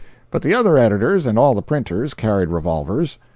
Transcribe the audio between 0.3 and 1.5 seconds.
But the other editors, and